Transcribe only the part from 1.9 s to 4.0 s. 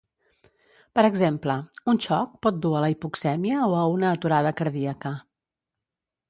un xoc pot dur a la hipoxèmia o a